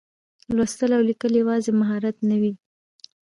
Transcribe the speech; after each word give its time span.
لوستل 0.55 0.91
او 0.97 1.01
لیکل 1.09 1.31
یوازې 1.41 1.71
مهارت 1.79 2.15
نه 2.29 2.37
و. 2.41 2.43